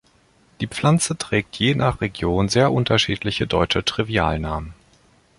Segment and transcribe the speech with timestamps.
[0.61, 4.73] Die Pflanze trägt je nach Region sehr unterschiedliche deutsche Trivialnamen.